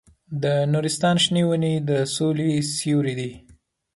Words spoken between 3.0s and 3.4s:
دي.